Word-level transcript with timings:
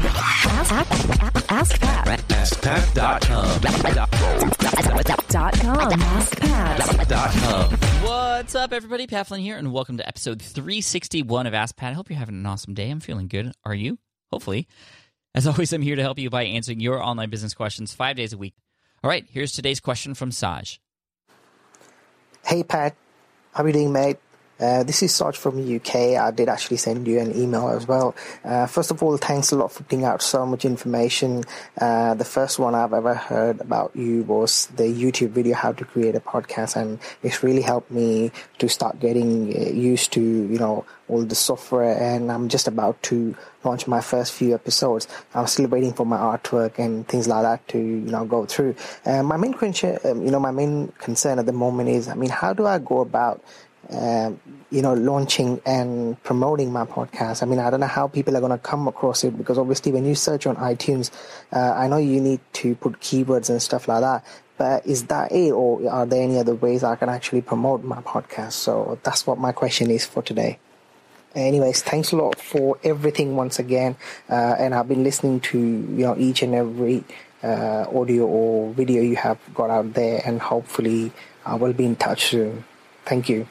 Ask, 0.00 1.80
Pat. 1.80 2.20
AskPat.com. 2.28 3.60
Dot 5.28 5.54
com. 5.60 5.90
AskPat. 5.90 8.02
What's 8.04 8.54
up, 8.54 8.72
everybody? 8.72 9.08
Pat 9.08 9.26
Flynn 9.26 9.40
here, 9.40 9.56
and 9.56 9.72
welcome 9.72 9.96
to 9.96 10.06
episode 10.06 10.40
361 10.40 11.48
of 11.48 11.54
Ask 11.54 11.74
Pat. 11.74 11.90
I 11.90 11.94
hope 11.94 12.10
you're 12.10 12.18
having 12.18 12.36
an 12.36 12.46
awesome 12.46 12.74
day. 12.74 12.90
I'm 12.90 13.00
feeling 13.00 13.26
good. 13.26 13.50
Are 13.64 13.74
you? 13.74 13.98
Hopefully. 14.30 14.68
As 15.34 15.48
always, 15.48 15.72
I'm 15.72 15.82
here 15.82 15.96
to 15.96 16.02
help 16.02 16.20
you 16.20 16.30
by 16.30 16.44
answering 16.44 16.78
your 16.78 17.02
online 17.02 17.30
business 17.30 17.54
questions 17.54 17.92
five 17.92 18.14
days 18.14 18.32
a 18.32 18.38
week. 18.38 18.54
All 19.02 19.10
right, 19.10 19.26
here's 19.28 19.50
today's 19.50 19.80
question 19.80 20.14
from 20.14 20.30
Saj. 20.30 20.80
Hey 22.44 22.62
Pat, 22.62 22.94
how 23.52 23.64
are 23.64 23.66
you 23.66 23.72
doing, 23.72 23.92
mate? 23.92 24.18
Uh, 24.60 24.82
this 24.82 25.02
is 25.04 25.14
Saj 25.14 25.36
from 25.36 25.76
UK. 25.76 26.16
I 26.18 26.32
did 26.32 26.48
actually 26.48 26.78
send 26.78 27.06
you 27.06 27.20
an 27.20 27.36
email 27.36 27.68
as 27.68 27.86
well. 27.86 28.16
Uh, 28.44 28.66
first 28.66 28.90
of 28.90 29.02
all, 29.02 29.16
thanks 29.16 29.52
a 29.52 29.56
lot 29.56 29.70
for 29.70 29.84
putting 29.84 30.04
out 30.04 30.20
so 30.20 30.44
much 30.44 30.64
information. 30.64 31.44
Uh, 31.80 32.14
the 32.14 32.24
first 32.24 32.58
one 32.58 32.74
I've 32.74 32.92
ever 32.92 33.14
heard 33.14 33.60
about 33.60 33.94
you 33.94 34.24
was 34.24 34.66
the 34.76 34.82
YouTube 34.82 35.30
video 35.30 35.54
how 35.54 35.72
to 35.72 35.84
create 35.84 36.16
a 36.16 36.20
podcast, 36.20 36.74
and 36.74 36.98
it's 37.22 37.42
really 37.44 37.62
helped 37.62 37.90
me 37.90 38.32
to 38.58 38.68
start 38.68 38.98
getting 38.98 39.56
uh, 39.56 39.70
used 39.70 40.12
to 40.14 40.20
you 40.20 40.58
know 40.58 40.84
all 41.08 41.22
the 41.22 41.36
software. 41.36 41.96
And 41.96 42.32
I'm 42.32 42.48
just 42.48 42.66
about 42.66 43.00
to 43.04 43.36
launch 43.64 43.86
my 43.86 44.00
first 44.00 44.32
few 44.32 44.54
episodes. 44.54 45.06
I'm 45.34 45.46
still 45.46 45.68
waiting 45.68 45.92
for 45.92 46.04
my 46.04 46.18
artwork 46.18 46.78
and 46.78 47.06
things 47.06 47.28
like 47.28 47.42
that 47.42 47.66
to 47.68 47.78
you 47.78 48.10
know 48.10 48.24
go 48.24 48.44
through. 48.44 48.74
Uh, 49.06 49.22
my 49.22 49.36
main 49.36 49.54
concern, 49.54 49.98
um, 50.04 50.22
you 50.22 50.32
know, 50.32 50.40
my 50.40 50.50
main 50.50 50.88
concern 50.98 51.38
at 51.38 51.46
the 51.46 51.52
moment 51.52 51.90
is, 51.90 52.08
I 52.08 52.14
mean, 52.14 52.30
how 52.30 52.52
do 52.52 52.66
I 52.66 52.78
go 52.78 53.00
about 53.00 53.42
um, 53.90 54.40
you 54.70 54.82
know, 54.82 54.92
launching 54.92 55.60
and 55.64 56.22
promoting 56.22 56.72
my 56.72 56.84
podcast. 56.84 57.42
I 57.42 57.46
mean, 57.46 57.58
I 57.58 57.70
don't 57.70 57.80
know 57.80 57.86
how 57.86 58.06
people 58.08 58.36
are 58.36 58.40
going 58.40 58.52
to 58.52 58.58
come 58.58 58.86
across 58.86 59.24
it 59.24 59.36
because 59.36 59.56
obviously 59.58 59.92
when 59.92 60.04
you 60.04 60.14
search 60.14 60.46
on 60.46 60.56
iTunes, 60.56 61.10
uh, 61.52 61.72
I 61.72 61.88
know 61.88 61.96
you 61.96 62.20
need 62.20 62.40
to 62.54 62.74
put 62.74 63.00
keywords 63.00 63.48
and 63.48 63.62
stuff 63.62 63.88
like 63.88 64.02
that. 64.02 64.24
But 64.58 64.86
is 64.86 65.04
that 65.04 65.32
it, 65.32 65.52
or 65.52 65.88
are 65.88 66.04
there 66.04 66.22
any 66.22 66.38
other 66.38 66.54
ways 66.54 66.82
I 66.82 66.96
can 66.96 67.08
actually 67.08 67.42
promote 67.42 67.84
my 67.84 68.02
podcast? 68.02 68.52
So 68.52 68.98
that's 69.04 69.26
what 69.26 69.38
my 69.38 69.52
question 69.52 69.90
is 69.90 70.04
for 70.04 70.22
today. 70.22 70.58
Anyways, 71.34 71.82
thanks 71.82 72.12
a 72.12 72.16
lot 72.16 72.38
for 72.40 72.78
everything 72.82 73.36
once 73.36 73.58
again, 73.58 73.96
uh, 74.28 74.56
and 74.58 74.74
I've 74.74 74.88
been 74.88 75.04
listening 75.04 75.40
to 75.40 75.58
you 75.58 76.04
know 76.04 76.16
each 76.16 76.42
and 76.42 76.54
every 76.54 77.04
uh, 77.44 77.84
audio 77.94 78.26
or 78.26 78.72
video 78.72 79.02
you 79.02 79.14
have 79.16 79.38
got 79.54 79.70
out 79.70 79.92
there, 79.92 80.20
and 80.24 80.40
hopefully 80.40 81.12
I 81.46 81.54
will 81.54 81.74
be 81.74 81.84
in 81.84 81.96
touch 81.96 82.30
soon. 82.30 82.64
Thank 83.04 83.28
you. 83.28 83.46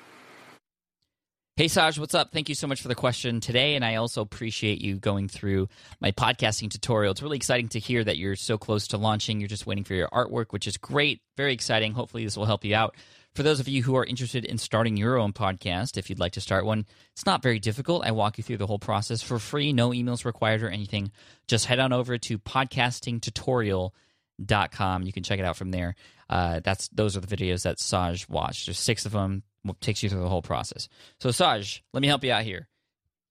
Hey, 1.57 1.69
Saj, 1.69 1.97
what's 1.97 2.13
up? 2.13 2.31
Thank 2.31 2.49
you 2.49 2.55
so 2.55 2.67
much 2.67 2.83
for 2.83 2.87
the 2.87 2.93
question 2.93 3.39
today. 3.39 3.73
And 3.73 3.83
I 3.83 3.95
also 3.95 4.21
appreciate 4.21 4.79
you 4.79 4.97
going 4.97 5.27
through 5.27 5.69
my 5.99 6.11
podcasting 6.11 6.69
tutorial. 6.69 7.13
It's 7.13 7.23
really 7.23 7.37
exciting 7.37 7.69
to 7.69 7.79
hear 7.79 8.03
that 8.03 8.15
you're 8.15 8.35
so 8.35 8.59
close 8.59 8.89
to 8.89 8.99
launching. 8.99 9.39
You're 9.39 9.47
just 9.47 9.65
waiting 9.65 9.83
for 9.83 9.95
your 9.95 10.07
artwork, 10.09 10.51
which 10.51 10.67
is 10.67 10.77
great. 10.77 11.19
Very 11.35 11.53
exciting. 11.53 11.93
Hopefully, 11.93 12.23
this 12.23 12.37
will 12.37 12.45
help 12.45 12.63
you 12.63 12.75
out. 12.75 12.95
For 13.33 13.41
those 13.41 13.59
of 13.59 13.67
you 13.67 13.81
who 13.81 13.95
are 13.95 14.05
interested 14.05 14.45
in 14.45 14.59
starting 14.59 14.97
your 14.97 15.17
own 15.17 15.33
podcast, 15.33 15.97
if 15.97 16.11
you'd 16.11 16.19
like 16.19 16.33
to 16.33 16.41
start 16.41 16.63
one, 16.63 16.85
it's 17.13 17.25
not 17.25 17.41
very 17.41 17.57
difficult. 17.57 18.05
I 18.05 18.11
walk 18.11 18.37
you 18.37 18.43
through 18.43 18.57
the 18.57 18.67
whole 18.67 18.77
process 18.77 19.23
for 19.23 19.39
free, 19.39 19.73
no 19.73 19.89
emails 19.89 20.25
required 20.25 20.61
or 20.61 20.69
anything. 20.69 21.11
Just 21.47 21.65
head 21.65 21.79
on 21.79 21.91
over 21.91 22.19
to 22.19 22.37
podcastingtutorial.com. 22.37 25.03
You 25.03 25.11
can 25.11 25.23
check 25.23 25.39
it 25.39 25.45
out 25.45 25.57
from 25.57 25.71
there. 25.71 25.95
Uh, 26.29 26.59
that's 26.63 26.87
those 26.89 27.17
are 27.17 27.21
the 27.21 27.35
videos 27.35 27.63
that 27.63 27.79
Saj 27.79 28.29
watched. 28.29 28.67
There's 28.67 28.77
six 28.77 29.07
of 29.07 29.13
them 29.13 29.41
takes 29.81 30.03
you 30.03 30.09
through 30.09 30.21
the 30.21 30.29
whole 30.29 30.41
process. 30.41 30.87
So, 31.19 31.31
Saj, 31.31 31.83
let 31.93 32.01
me 32.01 32.07
help 32.07 32.23
you 32.23 32.31
out 32.31 32.43
here. 32.43 32.67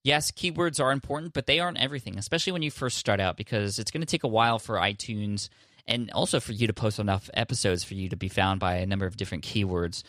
Yes, 0.04 0.30
keywords 0.30 0.82
are 0.82 0.92
important, 0.92 1.32
but 1.32 1.46
they 1.46 1.58
aren't 1.58 1.78
everything, 1.78 2.16
especially 2.16 2.52
when 2.52 2.62
you 2.62 2.70
first 2.70 2.96
start 2.96 3.18
out, 3.18 3.36
because 3.36 3.78
it's 3.78 3.90
going 3.90 4.02
to 4.02 4.06
take 4.06 4.22
a 4.22 4.28
while 4.28 4.58
for 4.58 4.76
iTunes 4.76 5.48
and 5.86 6.10
also 6.12 6.38
for 6.38 6.52
you 6.52 6.66
to 6.66 6.72
post 6.72 6.98
enough 6.98 7.28
episodes 7.34 7.82
for 7.84 7.94
you 7.94 8.08
to 8.08 8.16
be 8.16 8.28
found 8.28 8.60
by 8.60 8.76
a 8.76 8.86
number 8.86 9.06
of 9.06 9.16
different 9.16 9.44
keywords. 9.44 10.02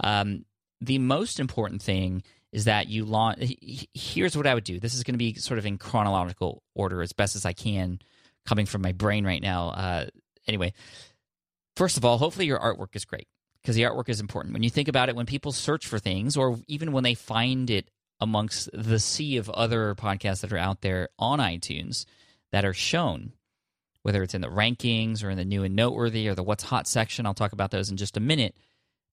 Um, 0.00 0.44
the 0.80 0.98
most 0.98 1.38
important 1.38 1.82
thing 1.82 2.22
is 2.50 2.64
that 2.64 2.88
you 2.88 3.04
launch. 3.04 3.54
Here's 3.94 4.36
what 4.36 4.46
I 4.46 4.54
would 4.54 4.64
do. 4.64 4.80
This 4.80 4.94
is 4.94 5.04
going 5.04 5.14
to 5.14 5.18
be 5.18 5.34
sort 5.34 5.58
of 5.58 5.66
in 5.66 5.78
chronological 5.78 6.62
order 6.74 7.02
as 7.02 7.12
best 7.12 7.36
as 7.36 7.46
I 7.46 7.52
can, 7.52 7.98
coming 8.46 8.66
from 8.66 8.82
my 8.82 8.92
brain 8.92 9.24
right 9.24 9.42
now. 9.42 9.68
Uh, 9.68 10.06
anyway, 10.46 10.72
first 11.76 11.96
of 11.96 12.04
all, 12.04 12.18
hopefully 12.18 12.46
your 12.46 12.58
artwork 12.58 12.94
is 12.94 13.04
great 13.04 13.28
because 13.62 13.76
the 13.76 13.82
artwork 13.82 14.08
is 14.08 14.20
important. 14.20 14.52
When 14.52 14.62
you 14.62 14.70
think 14.70 14.88
about 14.88 15.08
it, 15.08 15.16
when 15.16 15.26
people 15.26 15.52
search 15.52 15.86
for 15.86 15.98
things, 15.98 16.36
or 16.36 16.58
even 16.66 16.92
when 16.92 17.04
they 17.04 17.14
find 17.14 17.70
it 17.70 17.88
amongst 18.20 18.68
the 18.72 18.98
sea 18.98 19.36
of 19.36 19.48
other 19.50 19.94
podcasts 19.94 20.40
that 20.40 20.52
are 20.52 20.58
out 20.58 20.80
there 20.80 21.08
on 21.18 21.38
iTunes 21.38 22.04
that 22.50 22.64
are 22.64 22.74
shown, 22.74 23.32
whether 24.02 24.22
it's 24.22 24.34
in 24.34 24.40
the 24.40 24.48
rankings 24.48 25.22
or 25.22 25.30
in 25.30 25.36
the 25.36 25.44
new 25.44 25.62
and 25.62 25.76
noteworthy 25.76 26.28
or 26.28 26.34
the 26.34 26.42
what's 26.42 26.64
hot 26.64 26.88
section, 26.88 27.24
I'll 27.24 27.34
talk 27.34 27.52
about 27.52 27.70
those 27.70 27.90
in 27.90 27.96
just 27.96 28.16
a 28.16 28.20
minute. 28.20 28.56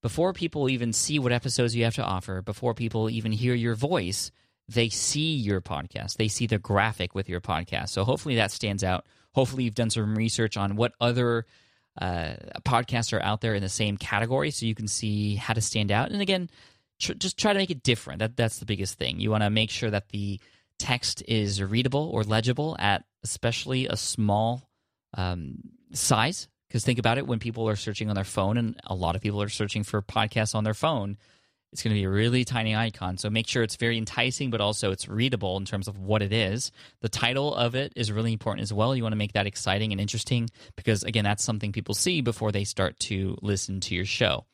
Before 0.02 0.34
people 0.34 0.70
even 0.70 0.94
see 0.94 1.20
what 1.20 1.32
episodes 1.32 1.76
you 1.76 1.84
have 1.84 1.96
to 1.96 2.04
offer, 2.04 2.42
before 2.42 2.74
people 2.74 3.10
even 3.10 3.32
hear 3.32 3.54
your 3.54 3.76
voice, 3.76 4.32
they 4.68 4.90
see 4.90 5.36
your 5.36 5.62
podcast. 5.62 6.18
They 6.18 6.28
see 6.28 6.48
the 6.48 6.58
graphic 6.58 7.14
with 7.14 7.28
your 7.28 7.42
podcast. 7.42 7.90
So 7.90 8.04
hopefully 8.04 8.36
that 8.36 8.52
stands 8.52 8.84
out. 8.84 9.06
Hopefully 9.34 9.64
you've 9.64 9.76
done 9.76 9.90
some 9.90 10.16
research 10.16 10.58
on 10.58 10.76
what 10.76 10.94
other 11.02 11.46
uh, 12.00 12.34
podcasts 12.64 13.14
are 13.14 13.22
out 13.22 13.42
there 13.42 13.56
in 13.56 13.62
the 13.62 13.70
same 13.70 13.98
category, 13.98 14.52
so 14.52 14.66
you 14.66 14.76
can 14.76 14.88
see 14.88 15.36
how 15.36 15.54
to 15.54 15.62
stand 15.62 15.92
out. 15.92 16.12
And 16.12 16.22
again, 16.22 16.50
tr- 17.00 17.14
just 17.14 17.38
try 17.38 17.54
to 17.54 17.60
make 17.60 17.72
it 17.72 17.84
different. 17.84 18.20
That 18.20 18.38
that's 18.38 18.60
the 18.60 18.66
biggest 18.66 18.98
thing. 18.98 19.20
You 19.20 19.32
want 19.32 19.44
to 19.44 19.50
make 19.50 19.70
sure 19.70 19.90
that 19.90 20.10
the 20.10 20.40
text 20.78 21.22
is 21.28 21.62
readable 21.62 22.10
or 22.10 22.24
legible 22.24 22.76
at 22.80 23.04
especially 23.24 23.88
a 23.88 23.98
small 23.98 24.70
um, 25.14 25.58
size. 25.92 26.48
Because 26.68 26.86
think 26.86 27.00
about 27.00 27.18
it, 27.18 27.28
when 27.28 27.40
people 27.40 27.68
are 27.68 27.76
searching 27.76 28.10
on 28.10 28.16
their 28.16 28.24
phone, 28.24 28.58
and 28.58 28.80
a 28.86 28.94
lot 28.94 29.16
of 29.16 29.22
people 29.22 29.42
are 29.42 29.50
searching 29.50 29.84
for 29.84 30.02
podcasts 30.02 30.54
on 30.54 30.64
their 30.64 30.76
phone, 30.76 31.18
it's 31.72 31.84
going 31.84 31.94
to 31.94 32.00
be 32.00 32.06
a 32.06 32.10
really 32.10 32.46
tiny 32.46 32.76
icon. 32.76 33.18
So 33.18 33.30
make 33.30 33.48
sure 33.48 33.62
it's 33.62 33.76
very 33.76 33.98
enticing, 33.98 34.50
but 34.50 34.62
also 34.62 34.92
it's 34.92 35.08
readable 35.08 35.58
in 35.58 35.66
terms 35.66 35.88
of 35.88 36.00
what 36.00 36.22
it 36.22 36.34
is. 36.34 36.72
The 37.02 37.10
title 37.10 37.54
of 37.54 37.76
it 37.76 37.94
is 37.96 38.12
really 38.12 38.34
important 38.34 38.64
as 38.64 38.74
well. 38.74 38.96
You 38.96 39.04
want 39.04 39.14
to 39.14 39.18
make 39.18 39.34
that 39.34 39.46
exciting 39.46 39.92
and 39.92 40.02
interesting 40.02 40.50
because, 40.76 41.04
again, 41.04 41.24
that's 41.24 41.44
something 41.44 41.72
people 41.72 41.94
see 41.94 42.22
before 42.22 42.52
they 42.52 42.64
start 42.64 43.00
to 43.02 43.38
listen 43.42 43.80
to 43.82 43.96
your 43.96 44.06
show. 44.06 44.46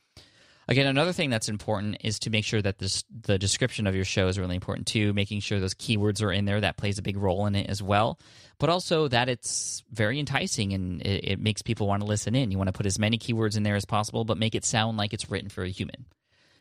Again, 0.68 0.88
another 0.88 1.14
thing 1.14 1.30
that's 1.30 1.48
important 1.48 1.98
is 2.04 2.18
to 2.20 2.32
make 2.32 2.44
sure 2.44 2.62
that 2.62 2.80
this, 2.80 3.04
the 3.22 3.38
description 3.38 3.86
of 3.86 3.96
your 3.96 4.04
show 4.04 4.28
is 4.28 4.40
really 4.40 4.56
important 4.56 4.88
too, 4.88 5.14
making 5.14 5.42
sure 5.42 5.60
those 5.60 5.76
keywords 5.76 6.24
are 6.24 6.32
in 6.32 6.46
there. 6.46 6.60
That 6.60 6.76
plays 6.76 6.98
a 6.98 7.04
big 7.04 7.18
role 7.18 7.46
in 7.46 7.56
it 7.56 7.70
as 7.70 7.84
well. 7.84 8.20
But 8.58 8.72
also 8.72 9.08
that 9.08 9.30
it's 9.30 9.84
very 9.92 10.20
enticing 10.20 10.74
and 10.74 11.02
it, 11.04 11.34
it 11.34 11.40
makes 11.40 11.62
people 11.62 11.88
want 11.88 12.02
to 12.02 12.08
listen 12.08 12.34
in. 12.34 12.50
You 12.50 12.58
want 12.58 12.68
to 12.68 12.74
put 12.74 12.88
as 12.88 12.98
many 12.98 13.20
keywords 13.20 13.56
in 13.56 13.64
there 13.64 13.76
as 13.76 13.86
possible, 13.86 14.26
but 14.26 14.40
make 14.40 14.56
it 14.56 14.66
sound 14.66 14.98
like 14.98 15.14
it's 15.14 15.30
written 15.30 15.50
for 15.50 15.64
a 15.64 15.70
human 15.70 16.06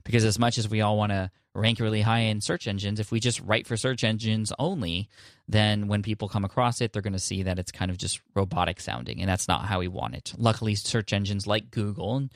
because 0.04 0.24
as 0.24 0.38
much 0.38 0.58
as 0.58 0.68
we 0.68 0.80
all 0.80 0.96
want 0.96 1.12
to 1.12 1.30
rank 1.54 1.80
really 1.80 2.02
high 2.02 2.20
in 2.20 2.40
search 2.40 2.66
engines, 2.66 3.00
if 3.00 3.12
we 3.12 3.20
just 3.20 3.40
write 3.40 3.66
for 3.66 3.76
search 3.76 4.04
engines 4.04 4.52
only, 4.58 5.08
then 5.48 5.88
when 5.88 6.02
people 6.02 6.28
come 6.28 6.44
across 6.44 6.80
it, 6.80 6.92
they're 6.92 7.02
going 7.02 7.12
to 7.12 7.18
see 7.18 7.42
that 7.44 7.58
it's 7.58 7.72
kind 7.72 7.90
of 7.90 7.98
just 7.98 8.20
robotic 8.34 8.80
sounding, 8.80 9.20
and 9.20 9.28
that's 9.28 9.48
not 9.48 9.66
how 9.66 9.80
we 9.80 9.88
want 9.88 10.14
it. 10.14 10.34
Luckily, 10.36 10.74
search 10.74 11.12
engines 11.12 11.46
like 11.46 11.70
Google 11.70 12.16
and 12.16 12.30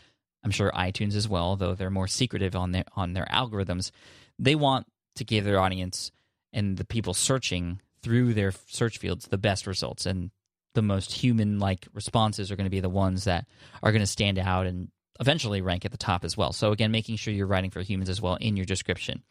I'm 0.45 0.51
sure 0.51 0.71
iTunes 0.73 1.15
as 1.15 1.29
well, 1.29 1.57
though 1.57 1.75
they're 1.75 1.91
more 1.91 2.07
secretive 2.07 2.55
on 2.55 2.73
their 2.73 2.85
on 2.97 3.13
their 3.13 3.27
algorithms, 3.27 3.91
they 4.39 4.55
want 4.55 4.87
to 5.17 5.25
give 5.25 5.45
their 5.45 5.61
audience 5.61 6.13
and 6.53 6.77
the 6.77 6.85
people 6.85 7.13
searching 7.13 7.81
through 8.03 8.35
their 8.35 8.53
search 8.67 8.99
fields 8.99 9.27
the 9.27 9.39
best 9.39 9.67
results 9.67 10.07
and 10.07 10.31
the 10.75 10.83
most 10.83 11.13
human 11.13 11.59
like 11.59 11.89
responses 11.93 12.51
are 12.51 12.57
going 12.57 12.67
to 12.67 12.71
be 12.71 12.81
the 12.81 12.89
ones 12.89 13.25
that 13.25 13.47
are 13.83 13.91
going 13.91 14.01
to 14.01 14.07
stand 14.07 14.39
out 14.39 14.67
and 14.67 14.89
eventually 15.21 15.61
rank 15.61 15.85
at 15.85 15.91
the 15.91 15.99
top 15.99 16.25
as 16.25 16.37
well. 16.37 16.53
So, 16.53 16.73
again, 16.73 16.91
making 16.91 17.17
sure 17.17 17.33
you're 17.35 17.47
writing 17.47 17.71
for 17.71 17.81
humans 17.81 18.09
as 18.09 18.21
well 18.21 18.37
in 18.37 18.57
your 18.57 18.67
description. 18.67 19.23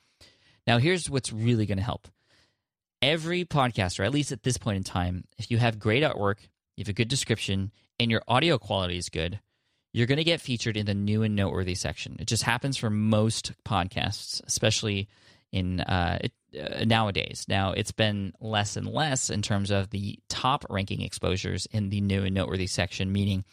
Now, 0.65 0.77
here's 0.79 1.09
what's 1.09 1.31
really 1.31 1.65
going 1.65 1.77
to 1.77 1.83
help. 1.83 2.07
Every 3.01 3.45
podcaster, 3.45 4.05
at 4.05 4.11
least 4.11 4.31
at 4.31 4.43
this 4.43 4.57
point 4.57 4.77
in 4.77 4.83
time, 4.83 5.23
if 5.37 5.51
you 5.51 5.57
have 5.57 5.79
great 5.79 6.03
artwork, 6.03 6.39
you 6.75 6.83
have 6.83 6.89
a 6.89 6.93
good 6.93 7.07
description, 7.07 7.71
and 7.99 8.11
your 8.11 8.21
audio 8.27 8.57
quality 8.57 8.97
is 8.97 9.09
good, 9.09 9.39
you're 9.93 10.07
going 10.07 10.17
to 10.17 10.23
get 10.23 10.41
featured 10.41 10.77
in 10.77 10.85
the 10.85 10.93
new 10.93 11.23
and 11.23 11.35
noteworthy 11.35 11.75
section. 11.75 12.17
It 12.19 12.27
just 12.27 12.43
happens 12.43 12.77
for 12.77 12.89
most 12.89 13.53
podcasts, 13.65 14.41
especially 14.45 15.07
in 15.51 15.79
uh, 15.79 16.19
uh, 16.59 16.85
nowadays. 16.85 17.45
Now, 17.47 17.71
it's 17.71 17.91
been 17.91 18.33
less 18.39 18.77
and 18.77 18.87
less 18.87 19.29
in 19.29 19.41
terms 19.41 19.71
of 19.71 19.89
the 19.89 20.19
top 20.29 20.65
ranking 20.69 21.01
exposures 21.01 21.65
in 21.67 21.89
the 21.89 22.01
new 22.01 22.23
and 22.23 22.35
noteworthy 22.35 22.67
section, 22.67 23.11
meaning 23.11 23.45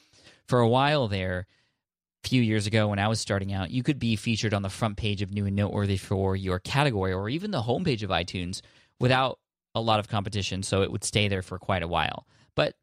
for 0.47 0.61
a 0.61 0.69
while 0.69 1.09
there, 1.09 1.47
few 2.25 2.43
years 2.43 2.67
ago 2.67 2.89
when 2.89 2.99
I 2.99 3.09
was 3.09 3.21
starting 3.21 3.53
out, 3.53 3.71
you 3.71 3.83
could 3.83 3.99
be 3.99 4.17
featured 4.17 4.55
on 4.55 4.63
the 4.63 4.69
front 4.69 4.97
page 4.97 5.23
of 5.23 5.33
New 5.33 5.47
and 5.47 5.57
Noteworthy 5.57 5.97
for 5.97 6.35
your 6.35 6.59
category 6.59 7.13
or 7.13 7.29
even 7.29 7.51
the 7.51 7.63
homepage 7.63 8.03
of 8.03 8.11
iTunes 8.11 8.61
without 8.99 9.39
a 9.75 9.81
lot 9.81 10.01
of 10.01 10.09
competition. 10.09 10.63
So 10.63 10.83
it 10.83 10.91
would 10.91 11.05
stay 11.05 11.29
there 11.29 11.43
for 11.43 11.59
quite 11.59 11.83
a 11.83 11.89
while. 11.89 12.27
But 12.55 12.75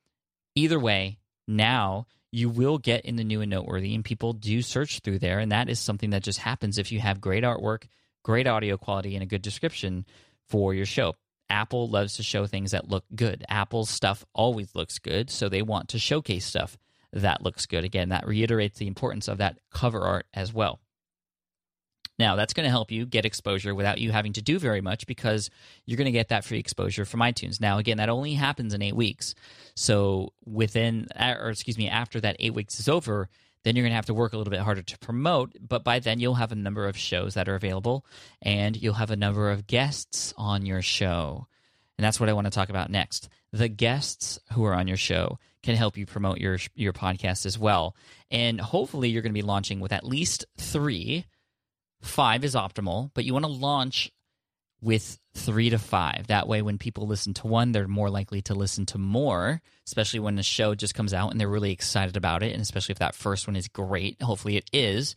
either 0.55 0.79
way, 0.79 1.19
now 1.47 2.07
you 2.31 2.49
will 2.49 2.77
get 2.77 3.05
in 3.05 3.15
the 3.15 3.23
New 3.23 3.41
and 3.41 3.49
Noteworthy, 3.49 3.93
and 3.93 4.05
people 4.05 4.33
do 4.33 4.61
search 4.61 4.99
through 4.99 5.19
there. 5.19 5.39
And 5.39 5.51
that 5.51 5.69
is 5.69 5.79
something 5.79 6.11
that 6.11 6.23
just 6.23 6.39
happens 6.39 6.77
if 6.77 6.91
you 6.91 6.99
have 6.99 7.19
great 7.19 7.43
artwork, 7.43 7.83
great 8.23 8.47
audio 8.47 8.77
quality, 8.77 9.15
and 9.15 9.23
a 9.23 9.27
good 9.27 9.41
description 9.41 10.05
for 10.47 10.73
your 10.73 10.85
show. 10.85 11.15
Apple 11.49 11.89
loves 11.89 12.15
to 12.15 12.23
show 12.23 12.45
things 12.45 12.71
that 12.71 12.87
look 12.87 13.03
good. 13.13 13.43
Apple's 13.49 13.89
stuff 13.89 14.23
always 14.33 14.73
looks 14.73 14.99
good, 14.99 15.29
so 15.29 15.49
they 15.49 15.61
want 15.61 15.89
to 15.89 15.99
showcase 15.99 16.45
stuff 16.45 16.77
that 17.13 17.41
looks 17.41 17.65
good. 17.65 17.83
Again, 17.83 18.09
that 18.09 18.27
reiterates 18.27 18.79
the 18.79 18.87
importance 18.87 19.27
of 19.27 19.39
that 19.39 19.57
cover 19.71 20.01
art 20.01 20.25
as 20.33 20.53
well. 20.53 20.79
Now, 22.19 22.35
that's 22.35 22.53
going 22.53 22.65
to 22.65 22.69
help 22.69 22.91
you 22.91 23.07
get 23.07 23.25
exposure 23.25 23.73
without 23.73 23.97
you 23.97 24.11
having 24.11 24.33
to 24.33 24.43
do 24.43 24.59
very 24.59 24.81
much 24.81 25.07
because 25.07 25.49
you're 25.85 25.97
going 25.97 26.05
to 26.05 26.11
get 26.11 26.29
that 26.29 26.45
free 26.45 26.59
exposure 26.59 27.03
from 27.03 27.21
iTunes. 27.21 27.59
Now, 27.59 27.79
again, 27.79 27.97
that 27.97 28.09
only 28.09 28.33
happens 28.33 28.75
in 28.75 28.81
eight 28.83 28.95
weeks. 28.95 29.33
So, 29.75 30.33
within, 30.45 31.07
or 31.19 31.49
excuse 31.49 31.79
me, 31.79 31.89
after 31.89 32.21
that 32.21 32.35
eight 32.39 32.53
weeks 32.53 32.79
is 32.79 32.87
over, 32.87 33.27
then 33.63 33.75
you're 33.75 33.83
going 33.83 33.91
to 33.91 33.95
have 33.95 34.05
to 34.07 34.13
work 34.13 34.33
a 34.33 34.37
little 34.37 34.51
bit 34.51 34.59
harder 34.59 34.83
to 34.83 34.99
promote. 34.99 35.55
But 35.59 35.83
by 35.83 35.99
then, 35.99 36.19
you'll 36.19 36.35
have 36.35 36.51
a 36.51 36.55
number 36.55 36.87
of 36.87 36.97
shows 36.97 37.33
that 37.33 37.49
are 37.49 37.55
available 37.55 38.05
and 38.41 38.75
you'll 38.75 38.93
have 38.95 39.11
a 39.11 39.15
number 39.15 39.49
of 39.49 39.67
guests 39.67 40.33
on 40.37 40.65
your 40.65 40.81
show. 40.81 41.47
And 41.97 42.05
that's 42.05 42.19
what 42.19 42.29
I 42.29 42.33
want 42.33 42.45
to 42.45 42.51
talk 42.51 42.69
about 42.69 42.89
next. 42.89 43.29
The 43.51 43.67
guests 43.67 44.39
who 44.53 44.63
are 44.65 44.73
on 44.73 44.87
your 44.87 44.97
show 44.97 45.39
can 45.63 45.75
help 45.75 45.97
you 45.97 46.05
promote 46.05 46.39
your 46.39 46.57
your 46.75 46.93
podcast 46.93 47.45
as 47.45 47.57
well. 47.57 47.95
And 48.29 48.59
hopefully 48.59 49.09
you're 49.09 49.21
going 49.21 49.33
to 49.33 49.39
be 49.39 49.41
launching 49.41 49.79
with 49.79 49.91
at 49.91 50.05
least 50.05 50.45
3 50.57 51.25
five 52.01 52.43
is 52.43 52.55
optimal, 52.55 53.11
but 53.13 53.25
you 53.25 53.33
want 53.33 53.45
to 53.45 53.51
launch 53.51 54.11
with 54.81 55.19
three 55.35 55.69
to 55.69 55.77
five. 55.77 56.27
That 56.27 56.47
way, 56.47 56.61
when 56.61 56.77
people 56.77 57.05
listen 57.05 57.33
to 57.35 57.47
one, 57.47 57.71
they're 57.71 57.87
more 57.87 58.09
likely 58.09 58.41
to 58.43 58.55
listen 58.55 58.85
to 58.87 58.97
more, 58.97 59.61
especially 59.85 60.19
when 60.19 60.35
the 60.35 60.43
show 60.43 60.73
just 60.73 60.95
comes 60.95 61.13
out 61.13 61.31
and 61.31 61.39
they're 61.39 61.47
really 61.47 61.71
excited 61.71 62.17
about 62.17 62.41
it. 62.43 62.51
And 62.51 62.61
especially 62.61 62.93
if 62.93 62.99
that 62.99 63.15
first 63.15 63.47
one 63.47 63.55
is 63.55 63.67
great, 63.67 64.21
hopefully 64.21 64.57
it 64.57 64.69
is. 64.73 65.15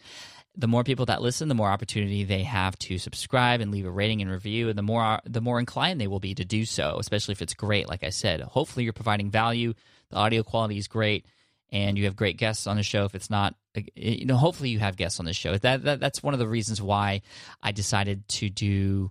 The 0.57 0.69
more 0.69 0.85
people 0.85 1.07
that 1.07 1.21
listen, 1.21 1.49
the 1.49 1.55
more 1.55 1.71
opportunity 1.71 2.23
they 2.23 2.45
have 2.45 2.79
to 2.81 2.99
subscribe 2.99 3.61
and 3.61 3.73
leave 3.73 3.87
a 3.87 3.91
rating 3.91 4.23
and 4.23 4.31
review, 4.31 4.69
and 4.69 4.79
the 4.79 4.83
more 4.83 5.19
the 5.25 5.41
more 5.41 5.59
inclined 5.59 6.01
they 6.01 6.07
will 6.07 6.21
be 6.21 6.35
to 6.35 6.45
do 6.45 6.65
so. 6.65 6.97
Especially 7.01 7.33
if 7.33 7.43
it's 7.43 7.55
great, 7.55 7.89
like 7.89 8.05
I 8.05 8.11
said. 8.11 8.41
Hopefully, 8.41 8.85
you're 8.85 8.93
providing 8.93 9.31
value. 9.31 9.75
The 10.11 10.17
audio 10.17 10.43
quality 10.43 10.79
is 10.79 10.87
great, 10.87 11.27
and 11.73 11.99
you 11.99 12.05
have 12.05 12.15
great 12.15 12.37
guests 12.37 12.67
on 12.69 12.77
the 12.77 12.85
show. 12.85 13.05
If 13.05 13.17
it's 13.17 13.31
not, 13.31 13.55
uh, 13.77 13.81
you 13.97 14.27
know, 14.27 14.37
hopefully 14.37 14.71
you 14.71 14.79
have 14.79 14.97
guests 14.97 15.19
on 15.19 15.27
the 15.27 15.33
show. 15.33 15.57
That, 15.59 15.83
that 15.83 15.99
that's 15.99 16.23
one 16.23 16.35
of 16.35 16.41
the 16.41 16.49
reasons 16.49 16.81
why 16.81 17.23
I 17.63 17.73
decided 17.73 18.29
to 18.29 18.49
do 18.49 19.11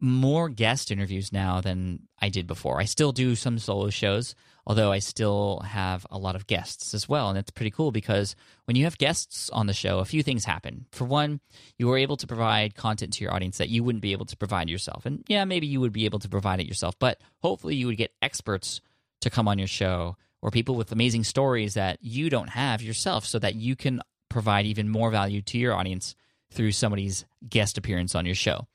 more 0.00 0.48
guest 0.48 0.90
interviews 0.90 1.32
now 1.32 1.60
than 1.60 2.00
I 2.20 2.28
did 2.28 2.46
before. 2.46 2.80
I 2.80 2.84
still 2.84 3.12
do 3.12 3.34
some 3.34 3.58
solo 3.58 3.90
shows, 3.90 4.34
although 4.66 4.92
I 4.92 4.98
still 4.98 5.60
have 5.60 6.06
a 6.10 6.18
lot 6.18 6.36
of 6.36 6.46
guests 6.46 6.94
as 6.94 7.08
well. 7.08 7.28
And 7.28 7.38
it's 7.38 7.50
pretty 7.50 7.70
cool 7.70 7.92
because 7.92 8.34
when 8.64 8.76
you 8.76 8.84
have 8.84 8.98
guests 8.98 9.50
on 9.50 9.66
the 9.66 9.72
show, 9.72 9.98
a 9.98 10.04
few 10.04 10.22
things 10.22 10.44
happen. 10.44 10.86
For 10.92 11.04
one, 11.04 11.40
you 11.78 11.90
are 11.92 11.98
able 11.98 12.16
to 12.16 12.26
provide 12.26 12.74
content 12.74 13.12
to 13.14 13.24
your 13.24 13.34
audience 13.34 13.58
that 13.58 13.68
you 13.68 13.84
wouldn't 13.84 14.02
be 14.02 14.12
able 14.12 14.26
to 14.26 14.36
provide 14.36 14.70
yourself. 14.70 15.06
And 15.06 15.22
yeah, 15.28 15.44
maybe 15.44 15.66
you 15.66 15.80
would 15.80 15.92
be 15.92 16.06
able 16.06 16.18
to 16.20 16.28
provide 16.28 16.60
it 16.60 16.66
yourself, 16.66 16.98
but 16.98 17.20
hopefully 17.38 17.74
you 17.74 17.86
would 17.86 17.96
get 17.96 18.14
experts 18.22 18.80
to 19.20 19.30
come 19.30 19.48
on 19.48 19.58
your 19.58 19.68
show 19.68 20.16
or 20.42 20.50
people 20.50 20.74
with 20.74 20.92
amazing 20.92 21.24
stories 21.24 21.74
that 21.74 21.98
you 22.02 22.30
don't 22.30 22.50
have 22.50 22.82
yourself 22.82 23.24
so 23.24 23.38
that 23.38 23.54
you 23.54 23.76
can 23.76 24.00
provide 24.28 24.66
even 24.66 24.88
more 24.88 25.10
value 25.10 25.40
to 25.40 25.58
your 25.58 25.74
audience 25.74 26.14
through 26.50 26.72
somebody's 26.72 27.24
guest 27.48 27.78
appearance 27.78 28.14
on 28.14 28.26
your 28.26 28.34
show. 28.34 28.66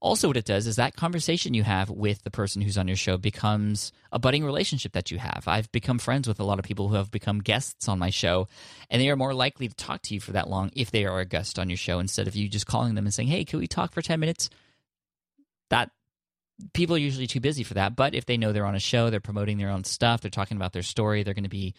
Also, 0.00 0.28
what 0.28 0.36
it 0.36 0.44
does 0.44 0.66
is 0.66 0.76
that 0.76 0.94
conversation 0.94 1.54
you 1.54 1.62
have 1.62 1.88
with 1.88 2.22
the 2.22 2.30
person 2.30 2.60
who's 2.60 2.76
on 2.76 2.86
your 2.86 2.96
show 2.96 3.16
becomes 3.16 3.92
a 4.12 4.18
budding 4.18 4.44
relationship 4.44 4.92
that 4.92 5.10
you 5.10 5.18
have. 5.18 5.44
I've 5.46 5.72
become 5.72 5.98
friends 5.98 6.28
with 6.28 6.38
a 6.38 6.44
lot 6.44 6.58
of 6.58 6.66
people 6.66 6.88
who 6.88 6.96
have 6.96 7.10
become 7.10 7.38
guests 7.40 7.88
on 7.88 7.98
my 7.98 8.10
show, 8.10 8.46
and 8.90 9.00
they 9.00 9.08
are 9.08 9.16
more 9.16 9.32
likely 9.32 9.68
to 9.68 9.74
talk 9.74 10.02
to 10.02 10.14
you 10.14 10.20
for 10.20 10.32
that 10.32 10.50
long 10.50 10.70
if 10.74 10.90
they 10.90 11.06
are 11.06 11.18
a 11.20 11.24
guest 11.24 11.58
on 11.58 11.70
your 11.70 11.78
show 11.78 11.98
instead 11.98 12.28
of 12.28 12.36
you 12.36 12.48
just 12.48 12.66
calling 12.66 12.94
them 12.94 13.06
and 13.06 13.14
saying, 13.14 13.28
Hey, 13.28 13.44
can 13.44 13.58
we 13.58 13.66
talk 13.66 13.92
for 13.92 14.02
10 14.02 14.20
minutes? 14.20 14.50
That 15.70 15.90
people 16.74 16.96
are 16.96 17.00
usually 17.00 17.26
too 17.26 17.40
busy 17.40 17.62
for 17.64 17.74
that. 17.74 17.96
But 17.96 18.14
if 18.14 18.26
they 18.26 18.36
know 18.36 18.52
they're 18.52 18.66
on 18.66 18.74
a 18.74 18.80
show, 18.80 19.10
they're 19.10 19.20
promoting 19.20 19.58
their 19.58 19.70
own 19.70 19.84
stuff, 19.84 20.20
they're 20.20 20.30
talking 20.30 20.56
about 20.56 20.72
their 20.72 20.82
story, 20.82 21.22
they're 21.22 21.34
going 21.34 21.44
to 21.44 21.50
be 21.50 21.74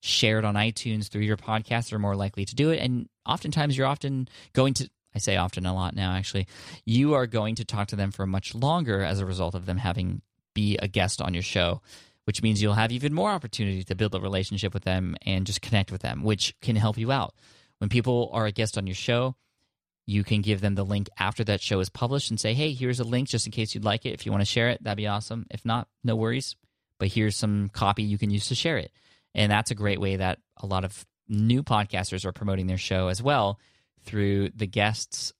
shared 0.00 0.44
on 0.44 0.54
iTunes 0.54 1.08
through 1.08 1.22
your 1.22 1.36
podcast, 1.36 1.90
they're 1.90 1.98
more 1.98 2.16
likely 2.16 2.44
to 2.44 2.54
do 2.54 2.70
it. 2.70 2.80
And 2.80 3.08
oftentimes, 3.26 3.76
you're 3.76 3.86
often 3.86 4.28
going 4.52 4.74
to, 4.74 4.90
I 5.14 5.18
say 5.18 5.36
often 5.36 5.66
a 5.66 5.74
lot 5.74 5.94
now, 5.94 6.12
actually, 6.12 6.46
you 6.84 7.14
are 7.14 7.26
going 7.26 7.56
to 7.56 7.64
talk 7.64 7.88
to 7.88 7.96
them 7.96 8.10
for 8.10 8.26
much 8.26 8.54
longer 8.54 9.02
as 9.02 9.20
a 9.20 9.26
result 9.26 9.54
of 9.54 9.66
them 9.66 9.78
having 9.78 10.22
be 10.54 10.78
a 10.78 10.88
guest 10.88 11.20
on 11.20 11.34
your 11.34 11.42
show. 11.42 11.80
Which 12.24 12.40
means 12.40 12.62
you'll 12.62 12.74
have 12.74 12.92
even 12.92 13.12
more 13.12 13.32
opportunity 13.32 13.82
to 13.82 13.96
build 13.96 14.14
a 14.14 14.20
relationship 14.20 14.72
with 14.72 14.84
them 14.84 15.16
and 15.26 15.44
just 15.44 15.60
connect 15.60 15.90
with 15.90 16.02
them, 16.02 16.22
which 16.22 16.54
can 16.60 16.76
help 16.76 16.96
you 16.96 17.10
out. 17.10 17.34
When 17.78 17.90
people 17.90 18.30
are 18.32 18.46
a 18.46 18.52
guest 18.52 18.78
on 18.78 18.86
your 18.86 18.94
show, 18.94 19.34
you 20.06 20.22
can 20.22 20.40
give 20.40 20.60
them 20.60 20.76
the 20.76 20.84
link 20.84 21.08
after 21.18 21.42
that 21.42 21.60
show 21.60 21.80
is 21.80 21.88
published 21.88 22.30
and 22.30 22.38
say, 22.38 22.54
hey, 22.54 22.74
here's 22.74 23.00
a 23.00 23.04
link 23.04 23.28
just 23.28 23.46
in 23.46 23.50
case 23.50 23.74
you'd 23.74 23.82
like 23.82 24.06
it. 24.06 24.14
If 24.14 24.24
you 24.24 24.30
want 24.30 24.42
to 24.42 24.46
share 24.50 24.68
it, 24.68 24.84
that'd 24.84 24.96
be 24.96 25.08
awesome. 25.08 25.46
If 25.50 25.64
not, 25.64 25.88
no 26.04 26.14
worries. 26.14 26.54
But 26.98 27.08
here's 27.08 27.36
some 27.36 27.70
copy 27.70 28.04
you 28.04 28.18
can 28.18 28.30
use 28.30 28.46
to 28.46 28.54
share 28.54 28.78
it. 28.78 28.92
And 29.34 29.50
that's 29.50 29.72
a 29.72 29.74
great 29.76 30.00
way 30.00 30.14
that 30.14 30.38
a 30.58 30.66
lot 30.66 30.84
of 30.84 31.04
new 31.28 31.64
podcasters 31.64 32.24
are 32.24 32.32
promoting 32.32 32.68
their 32.68 32.78
show 32.78 33.08
as 33.08 33.20
well 33.20 33.58
through 34.04 34.50
the 34.50 34.66
guests' 34.66 35.32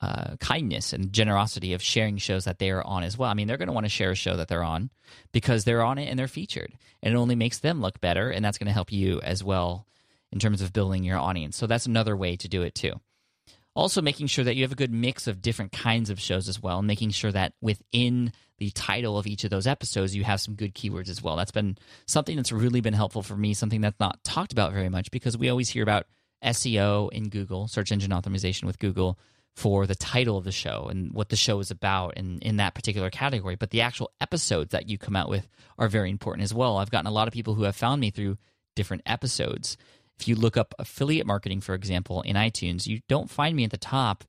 uh, 0.00 0.36
kindness 0.40 0.92
and 0.92 1.12
generosity 1.12 1.74
of 1.74 1.82
sharing 1.82 2.16
shows 2.16 2.44
that 2.44 2.58
they 2.58 2.70
are 2.70 2.82
on 2.82 3.04
as 3.04 3.16
well. 3.16 3.30
I 3.30 3.34
mean, 3.34 3.46
they're 3.46 3.56
going 3.56 3.68
to 3.68 3.72
want 3.72 3.86
to 3.86 3.90
share 3.90 4.10
a 4.10 4.16
show 4.16 4.36
that 4.36 4.48
they're 4.48 4.64
on 4.64 4.90
because 5.32 5.64
they're 5.64 5.82
on 5.82 5.98
it 5.98 6.06
and 6.06 6.18
they're 6.18 6.28
featured. 6.28 6.72
And 7.02 7.14
it 7.14 7.16
only 7.16 7.36
makes 7.36 7.60
them 7.60 7.80
look 7.80 8.00
better. 8.00 8.30
And 8.30 8.44
that's 8.44 8.58
going 8.58 8.66
to 8.66 8.72
help 8.72 8.92
you 8.92 9.20
as 9.20 9.44
well 9.44 9.86
in 10.32 10.38
terms 10.38 10.60
of 10.60 10.72
building 10.72 11.04
your 11.04 11.18
audience. 11.18 11.56
So 11.56 11.66
that's 11.66 11.86
another 11.86 12.16
way 12.16 12.36
to 12.36 12.48
do 12.48 12.62
it 12.62 12.74
too. 12.74 12.94
Also, 13.74 14.02
making 14.02 14.26
sure 14.26 14.44
that 14.44 14.54
you 14.54 14.62
have 14.64 14.72
a 14.72 14.76
good 14.76 14.92
mix 14.92 15.26
of 15.26 15.40
different 15.40 15.72
kinds 15.72 16.10
of 16.10 16.20
shows 16.20 16.46
as 16.46 16.60
well, 16.60 16.78
and 16.78 16.86
making 16.86 17.08
sure 17.08 17.32
that 17.32 17.54
within 17.62 18.32
the 18.58 18.70
title 18.70 19.16
of 19.16 19.26
each 19.26 19.44
of 19.44 19.50
those 19.50 19.66
episodes, 19.66 20.14
you 20.14 20.24
have 20.24 20.42
some 20.42 20.54
good 20.54 20.74
keywords 20.74 21.08
as 21.08 21.22
well. 21.22 21.36
That's 21.36 21.52
been 21.52 21.78
something 22.06 22.36
that's 22.36 22.52
really 22.52 22.82
been 22.82 22.92
helpful 22.92 23.22
for 23.22 23.34
me, 23.34 23.54
something 23.54 23.80
that's 23.80 23.98
not 23.98 24.22
talked 24.24 24.52
about 24.52 24.74
very 24.74 24.90
much 24.90 25.10
because 25.10 25.38
we 25.38 25.48
always 25.48 25.70
hear 25.70 25.82
about 25.82 26.06
SEO 26.44 27.10
in 27.12 27.28
Google, 27.28 27.68
search 27.68 27.92
engine 27.92 28.10
optimization 28.10 28.64
with 28.64 28.78
Google, 28.78 29.18
for 29.54 29.86
the 29.86 29.94
title 29.94 30.38
of 30.38 30.44
the 30.44 30.52
show 30.52 30.86
and 30.88 31.12
what 31.12 31.28
the 31.28 31.36
show 31.36 31.60
is 31.60 31.70
about 31.70 32.14
and 32.16 32.42
in 32.42 32.56
that 32.56 32.74
particular 32.74 33.10
category. 33.10 33.54
But 33.54 33.70
the 33.70 33.82
actual 33.82 34.10
episodes 34.20 34.70
that 34.70 34.88
you 34.88 34.96
come 34.96 35.14
out 35.14 35.28
with 35.28 35.46
are 35.78 35.88
very 35.88 36.10
important 36.10 36.44
as 36.44 36.54
well. 36.54 36.78
I've 36.78 36.90
gotten 36.90 37.06
a 37.06 37.12
lot 37.12 37.28
of 37.28 37.34
people 37.34 37.54
who 37.54 37.64
have 37.64 37.76
found 37.76 38.00
me 38.00 38.10
through 38.10 38.38
different 38.74 39.02
episodes 39.04 39.76
if 40.22 40.28
you 40.28 40.36
look 40.36 40.56
up 40.56 40.74
affiliate 40.78 41.26
marketing, 41.26 41.60
for 41.60 41.74
example, 41.74 42.22
in 42.22 42.36
iTunes, 42.36 42.86
you 42.86 43.00
don't 43.08 43.28
find 43.28 43.56
me 43.56 43.64
at 43.64 43.72
the 43.72 43.76
top 43.76 44.24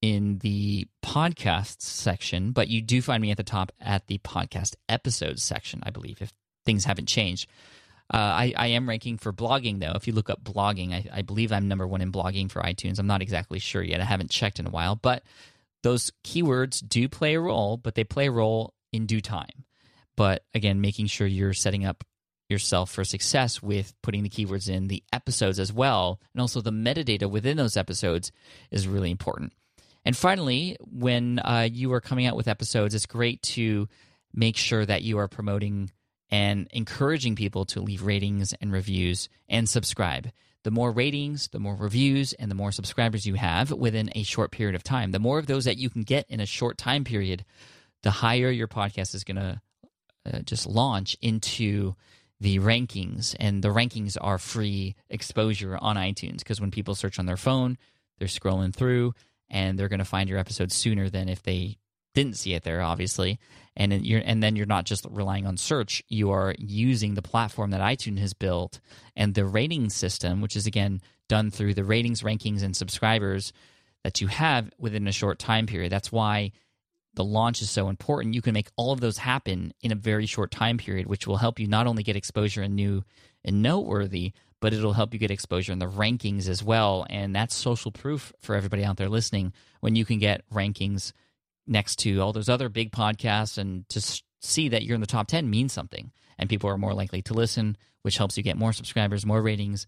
in 0.00 0.38
the 0.38 0.86
podcasts 1.04 1.82
section, 1.82 2.52
but 2.52 2.68
you 2.68 2.80
do 2.80 3.02
find 3.02 3.20
me 3.20 3.32
at 3.32 3.36
the 3.36 3.42
top 3.42 3.72
at 3.80 4.06
the 4.06 4.18
podcast 4.18 4.76
episodes 4.88 5.42
section, 5.42 5.80
I 5.82 5.90
believe, 5.90 6.22
if 6.22 6.32
things 6.64 6.84
haven't 6.84 7.06
changed. 7.06 7.48
Uh, 8.12 8.18
I, 8.18 8.54
I, 8.56 8.66
am 8.68 8.88
ranking 8.88 9.18
for 9.18 9.32
blogging, 9.32 9.80
though. 9.80 9.92
If 9.96 10.06
you 10.06 10.12
look 10.12 10.30
up 10.30 10.44
blogging, 10.44 10.92
I, 10.92 11.06
I, 11.12 11.22
believe 11.22 11.50
I'm 11.50 11.66
number 11.66 11.88
one 11.88 12.00
in 12.00 12.12
blogging 12.12 12.48
for 12.48 12.62
iTunes. 12.62 13.00
I'm 13.00 13.08
not 13.08 13.20
exactly 13.20 13.58
sure 13.58 13.82
yet. 13.82 14.00
I 14.00 14.04
haven't 14.04 14.30
checked 14.30 14.60
in 14.60 14.66
a 14.66 14.70
while, 14.70 14.94
but 14.94 15.24
those 15.82 16.12
keywords 16.22 16.86
do 16.88 17.08
play 17.08 17.34
a 17.34 17.40
role, 17.40 17.76
but 17.76 17.96
they 17.96 18.04
play 18.04 18.26
a 18.26 18.30
role 18.30 18.74
in 18.92 19.06
due 19.06 19.20
time. 19.20 19.64
But 20.16 20.44
again, 20.54 20.80
making 20.80 21.06
sure 21.06 21.26
you're 21.26 21.52
setting 21.52 21.84
up 21.84 22.04
yourself 22.48 22.90
for 22.90 23.04
success 23.04 23.60
with 23.62 23.92
putting 24.02 24.22
the 24.22 24.30
keywords 24.30 24.68
in 24.68 24.86
the 24.88 25.02
episodes 25.12 25.58
as 25.58 25.72
well. 25.72 26.20
And 26.32 26.40
also 26.40 26.60
the 26.60 26.70
metadata 26.70 27.28
within 27.28 27.56
those 27.56 27.76
episodes 27.76 28.30
is 28.70 28.86
really 28.86 29.10
important. 29.10 29.52
And 30.04 30.16
finally, 30.16 30.76
when 30.80 31.40
uh, 31.40 31.68
you 31.70 31.92
are 31.92 32.00
coming 32.00 32.26
out 32.26 32.36
with 32.36 32.46
episodes, 32.46 32.94
it's 32.94 33.06
great 33.06 33.42
to 33.42 33.88
make 34.32 34.56
sure 34.56 34.86
that 34.86 35.02
you 35.02 35.18
are 35.18 35.26
promoting 35.26 35.90
and 36.30 36.68
encouraging 36.72 37.36
people 37.36 37.64
to 37.66 37.80
leave 37.80 38.02
ratings 38.02 38.54
and 38.60 38.72
reviews 38.72 39.28
and 39.48 39.68
subscribe. 39.68 40.30
The 40.64 40.70
more 40.72 40.90
ratings, 40.90 41.48
the 41.48 41.60
more 41.60 41.76
reviews, 41.76 42.32
and 42.32 42.50
the 42.50 42.56
more 42.56 42.72
subscribers 42.72 43.24
you 43.24 43.34
have 43.34 43.70
within 43.70 44.10
a 44.16 44.24
short 44.24 44.50
period 44.50 44.74
of 44.74 44.82
time, 44.82 45.12
the 45.12 45.20
more 45.20 45.38
of 45.38 45.46
those 45.46 45.64
that 45.66 45.78
you 45.78 45.88
can 45.88 46.02
get 46.02 46.28
in 46.28 46.40
a 46.40 46.46
short 46.46 46.76
time 46.76 47.04
period, 47.04 47.44
the 48.02 48.10
higher 48.10 48.50
your 48.50 48.66
podcast 48.66 49.14
is 49.14 49.22
going 49.22 49.36
to 49.36 49.60
uh, 50.26 50.40
just 50.40 50.66
launch 50.66 51.16
into 51.22 51.94
the 52.40 52.58
rankings, 52.58 53.34
and 53.38 53.62
the 53.62 53.68
rankings 53.68 54.16
are 54.20 54.38
free 54.38 54.94
exposure 55.08 55.78
on 55.80 55.96
iTunes 55.96 56.38
because 56.38 56.60
when 56.60 56.70
people 56.70 56.94
search 56.94 57.18
on 57.18 57.26
their 57.26 57.36
phone, 57.36 57.78
they're 58.18 58.28
scrolling 58.28 58.74
through 58.74 59.14
and 59.48 59.78
they're 59.78 59.88
going 59.88 60.00
to 60.00 60.04
find 60.04 60.28
your 60.28 60.38
episode 60.38 60.72
sooner 60.72 61.08
than 61.08 61.28
if 61.28 61.42
they 61.42 61.78
didn't 62.16 62.38
see 62.38 62.54
it 62.54 62.64
there, 62.64 62.80
obviously. 62.82 63.38
And 63.76 63.92
you're, 64.06 64.22
and 64.24 64.42
then 64.42 64.56
you're 64.56 64.64
not 64.64 64.86
just 64.86 65.06
relying 65.10 65.46
on 65.46 65.58
search; 65.58 66.02
you 66.08 66.30
are 66.30 66.54
using 66.58 67.14
the 67.14 67.22
platform 67.22 67.70
that 67.70 67.82
iTunes 67.82 68.18
has 68.18 68.32
built 68.32 68.80
and 69.14 69.34
the 69.34 69.44
rating 69.44 69.90
system, 69.90 70.40
which 70.40 70.56
is 70.56 70.66
again 70.66 71.02
done 71.28 71.50
through 71.50 71.74
the 71.74 71.84
ratings, 71.84 72.22
rankings, 72.22 72.62
and 72.62 72.74
subscribers 72.74 73.52
that 74.02 74.20
you 74.20 74.28
have 74.28 74.70
within 74.78 75.06
a 75.06 75.12
short 75.12 75.38
time 75.38 75.66
period. 75.66 75.92
That's 75.92 76.10
why 76.10 76.52
the 77.16 77.24
launch 77.24 77.60
is 77.60 77.70
so 77.70 77.88
important, 77.88 78.34
you 78.34 78.42
can 78.42 78.54
make 78.54 78.68
all 78.76 78.92
of 78.92 79.00
those 79.00 79.18
happen 79.18 79.72
in 79.82 79.92
a 79.92 79.96
very 79.96 80.26
short 80.26 80.50
time 80.50 80.78
period, 80.78 81.06
which 81.06 81.26
will 81.26 81.38
help 81.38 81.58
you 81.58 81.66
not 81.66 81.86
only 81.86 82.02
get 82.02 82.16
exposure 82.16 82.62
and 82.62 82.76
new 82.76 83.02
and 83.44 83.62
noteworthy, 83.62 84.32
but 84.60 84.72
it'll 84.72 84.92
help 84.94 85.12
you 85.12 85.18
get 85.18 85.30
exposure 85.30 85.72
in 85.72 85.78
the 85.78 85.86
rankings 85.86 86.48
as 86.48 86.62
well. 86.62 87.06
And 87.10 87.34
that's 87.34 87.54
social 87.54 87.90
proof 87.90 88.32
for 88.40 88.54
everybody 88.54 88.84
out 88.84 88.96
there 88.96 89.08
listening 89.08 89.52
when 89.80 89.96
you 89.96 90.04
can 90.04 90.18
get 90.18 90.48
rankings 90.50 91.12
next 91.66 91.96
to 92.00 92.20
all 92.20 92.32
those 92.32 92.48
other 92.48 92.68
big 92.68 92.92
podcasts 92.92 93.58
and 93.58 93.88
to 93.88 94.22
see 94.40 94.68
that 94.68 94.84
you're 94.84 94.94
in 94.94 95.00
the 95.00 95.06
top 95.06 95.26
10 95.26 95.48
means 95.48 95.72
something 95.72 96.12
and 96.38 96.48
people 96.48 96.70
are 96.70 96.78
more 96.78 96.94
likely 96.94 97.22
to 97.22 97.34
listen 97.34 97.76
which 98.02 98.18
helps 98.18 98.36
you 98.36 98.42
get 98.42 98.56
more 98.56 98.72
subscribers 98.72 99.26
more 99.26 99.42
ratings 99.42 99.86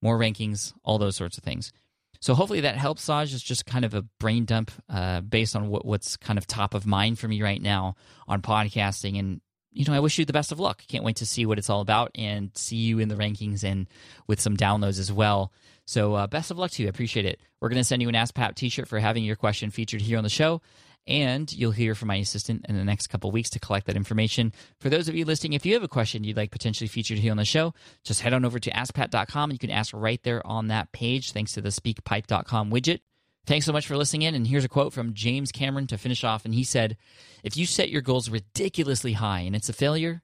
more 0.00 0.18
rankings 0.18 0.72
all 0.84 0.98
those 0.98 1.16
sorts 1.16 1.36
of 1.36 1.44
things 1.44 1.72
so 2.20 2.34
hopefully 2.34 2.60
that 2.60 2.76
helps 2.76 3.02
saj 3.02 3.34
it's 3.34 3.42
just 3.42 3.66
kind 3.66 3.84
of 3.84 3.94
a 3.94 4.02
brain 4.18 4.44
dump 4.44 4.70
uh, 4.88 5.20
based 5.20 5.54
on 5.54 5.68
what, 5.68 5.84
what's 5.84 6.16
kind 6.16 6.38
of 6.38 6.46
top 6.46 6.74
of 6.74 6.86
mind 6.86 7.18
for 7.18 7.28
me 7.28 7.42
right 7.42 7.60
now 7.60 7.94
on 8.26 8.40
podcasting 8.40 9.18
and 9.18 9.40
you 9.72 9.84
know 9.84 9.92
i 9.92 10.00
wish 10.00 10.18
you 10.18 10.24
the 10.24 10.32
best 10.32 10.52
of 10.52 10.60
luck 10.60 10.82
can't 10.88 11.04
wait 11.04 11.16
to 11.16 11.26
see 11.26 11.44
what 11.44 11.58
it's 11.58 11.68
all 11.70 11.80
about 11.80 12.10
and 12.14 12.50
see 12.54 12.76
you 12.76 12.98
in 12.98 13.08
the 13.08 13.16
rankings 13.16 13.64
and 13.64 13.88
with 14.26 14.40
some 14.40 14.56
downloads 14.56 14.98
as 14.98 15.12
well 15.12 15.52
so 15.84 16.14
uh, 16.14 16.26
best 16.26 16.50
of 16.50 16.58
luck 16.58 16.70
to 16.72 16.82
you. 16.82 16.88
I 16.88 16.90
appreciate 16.90 17.26
it. 17.26 17.40
We're 17.60 17.68
going 17.68 17.80
to 17.80 17.84
send 17.84 18.02
you 18.02 18.08
an 18.08 18.14
Ask 18.14 18.34
Pat 18.34 18.56
t-shirt 18.56 18.88
for 18.88 18.98
having 18.98 19.24
your 19.24 19.36
question 19.36 19.70
featured 19.70 20.00
here 20.00 20.18
on 20.18 20.24
the 20.24 20.30
show. 20.30 20.60
And 21.06 21.52
you'll 21.52 21.72
hear 21.72 21.94
from 21.94 22.08
my 22.08 22.16
assistant 22.16 22.66
in 22.68 22.76
the 22.76 22.84
next 22.84 23.08
couple 23.08 23.30
weeks 23.32 23.50
to 23.50 23.58
collect 23.58 23.86
that 23.86 23.96
information. 23.96 24.52
For 24.78 24.88
those 24.88 25.08
of 25.08 25.16
you 25.16 25.24
listening, 25.24 25.54
if 25.54 25.66
you 25.66 25.74
have 25.74 25.82
a 25.82 25.88
question 25.88 26.22
you'd 26.22 26.36
like 26.36 26.52
potentially 26.52 26.86
featured 26.86 27.18
here 27.18 27.32
on 27.32 27.36
the 27.36 27.44
show, 27.44 27.74
just 28.04 28.20
head 28.20 28.32
on 28.32 28.44
over 28.44 28.60
to 28.60 28.70
askpat.com. 28.70 29.50
And 29.50 29.52
you 29.52 29.58
can 29.58 29.76
ask 29.76 29.92
right 29.92 30.22
there 30.22 30.46
on 30.46 30.68
that 30.68 30.92
page 30.92 31.32
thanks 31.32 31.52
to 31.54 31.60
the 31.60 31.70
speakpipe.com 31.70 32.70
widget. 32.70 33.00
Thanks 33.46 33.66
so 33.66 33.72
much 33.72 33.86
for 33.86 33.96
listening 33.96 34.22
in. 34.22 34.34
And 34.36 34.46
here's 34.46 34.64
a 34.64 34.68
quote 34.68 34.92
from 34.92 35.14
James 35.14 35.50
Cameron 35.50 35.88
to 35.88 35.98
finish 35.98 36.22
off. 36.22 36.44
And 36.44 36.54
he 36.54 36.62
said, 36.62 36.96
If 37.42 37.56
you 37.56 37.66
set 37.66 37.90
your 37.90 38.02
goals 38.02 38.30
ridiculously 38.30 39.14
high 39.14 39.40
and 39.40 39.56
it's 39.56 39.68
a 39.68 39.72
failure, 39.72 40.22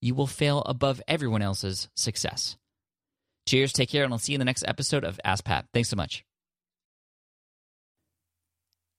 you 0.00 0.14
will 0.14 0.26
fail 0.26 0.62
above 0.66 1.00
everyone 1.08 1.42
else's 1.42 1.88
success. 1.96 2.56
Cheers, 3.46 3.72
take 3.72 3.88
care, 3.88 4.04
and 4.04 4.12
I'll 4.12 4.18
see 4.18 4.32
you 4.32 4.36
in 4.36 4.40
the 4.40 4.44
next 4.44 4.64
episode 4.68 5.04
of 5.04 5.18
Ask 5.24 5.44
Pat. 5.44 5.66
Thanks 5.72 5.88
so 5.88 5.96
much. 5.96 6.27